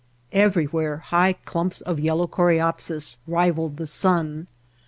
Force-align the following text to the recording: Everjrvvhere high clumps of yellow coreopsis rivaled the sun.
Everjrvvhere 0.33 0.99
high 0.99 1.33
clumps 1.45 1.79
of 1.81 1.99
yellow 1.99 2.25
coreopsis 2.25 3.17
rivaled 3.27 3.77
the 3.77 3.85
sun. 3.85 4.47